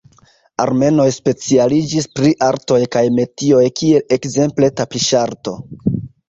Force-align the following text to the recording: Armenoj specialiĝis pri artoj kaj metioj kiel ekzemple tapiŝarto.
Armenoj 0.61 1.03
specialiĝis 1.17 2.07
pri 2.19 2.31
artoj 2.45 2.79
kaj 2.97 3.03
metioj 3.19 3.61
kiel 3.81 4.17
ekzemple 4.19 4.71
tapiŝarto. 4.81 5.55